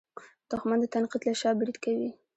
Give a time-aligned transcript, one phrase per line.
[0.49, 2.09] دښمن د تنقید له شا برید کوي